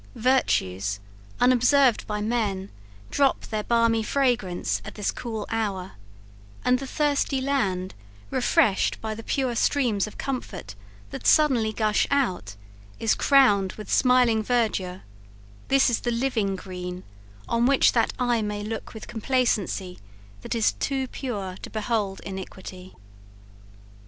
Virtues, 0.15 0.99
unobserved 1.39 2.07
by 2.07 2.21
men, 2.21 2.71
drop 3.11 3.41
their 3.45 3.61
balmy 3.63 4.01
fragrance 4.01 4.81
at 4.83 4.95
this 4.95 5.11
cool 5.11 5.45
hour, 5.51 5.91
and 6.65 6.79
the 6.79 6.87
thirsty 6.87 7.39
land, 7.39 7.93
refreshed 8.31 8.99
by 8.99 9.13
the 9.13 9.21
pure 9.21 9.53
streams 9.53 10.07
of 10.07 10.17
comfort 10.17 10.73
that 11.11 11.27
suddenly 11.27 11.71
gush 11.71 12.07
out, 12.09 12.55
is 12.99 13.13
crowned 13.13 13.73
with 13.73 13.93
smiling 13.93 14.41
verdure; 14.41 15.03
this 15.67 15.87
is 15.87 15.99
the 15.99 16.09
living 16.09 16.55
green 16.55 17.03
on 17.47 17.67
which 17.67 17.91
that 17.91 18.11
eye 18.17 18.41
may 18.41 18.63
look 18.63 18.95
with 18.95 19.07
complacency 19.07 19.99
that 20.41 20.55
is 20.55 20.71
too 20.71 21.07
pure 21.09 21.57
to 21.61 21.69
behold 21.69 22.21
iniquity! 22.21 22.95